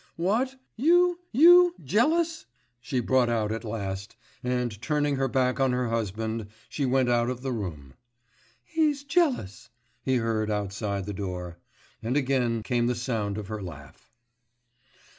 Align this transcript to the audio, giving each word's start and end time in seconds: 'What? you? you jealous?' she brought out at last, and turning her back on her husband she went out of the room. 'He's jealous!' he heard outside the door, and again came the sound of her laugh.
'What? 0.15 0.55
you? 0.75 1.19
you 1.31 1.75
jealous?' 1.83 2.47
she 2.79 3.01
brought 3.01 3.29
out 3.29 3.51
at 3.51 3.63
last, 3.63 4.15
and 4.43 4.81
turning 4.81 5.17
her 5.17 5.27
back 5.27 5.59
on 5.59 5.73
her 5.73 5.89
husband 5.89 6.47
she 6.69 6.87
went 6.87 7.07
out 7.07 7.29
of 7.29 7.41
the 7.43 7.51
room. 7.51 7.93
'He's 8.63 9.03
jealous!' 9.03 9.69
he 10.01 10.15
heard 10.15 10.49
outside 10.49 11.05
the 11.05 11.13
door, 11.13 11.59
and 12.01 12.17
again 12.17 12.63
came 12.63 12.87
the 12.87 12.95
sound 12.95 13.37
of 13.37 13.47
her 13.49 13.61
laugh. 13.61 14.09